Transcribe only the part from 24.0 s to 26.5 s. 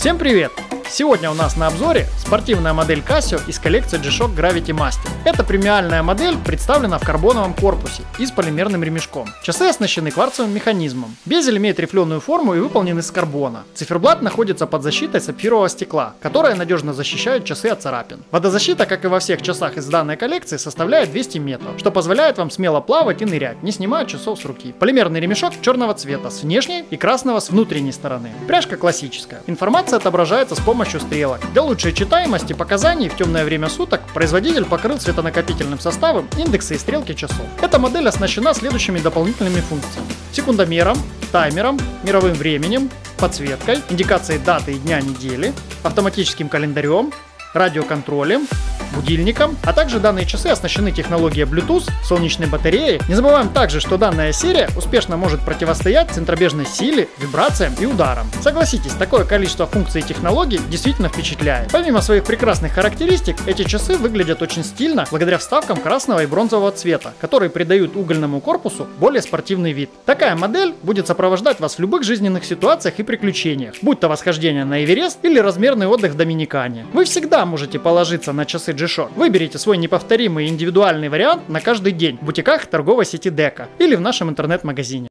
часов с руки. Полимерный ремешок черного цвета с